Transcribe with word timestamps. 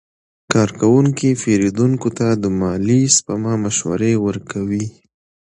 کارکوونکي 0.51 1.29
پیرودونکو 1.41 2.09
ته 2.17 2.27
د 2.43 2.45
مالي 2.59 3.01
سپما 3.15 3.53
مشورې 3.63 4.13
ورکوي. 4.25 4.85